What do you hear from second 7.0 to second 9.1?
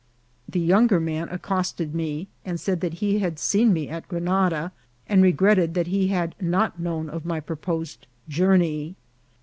of my proposed journey.